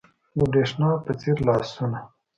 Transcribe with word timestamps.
د 0.37 0.39
برېښنا 0.51 0.89
په 1.05 1.11
څیر 1.19 1.37
لاسونه 1.47 1.99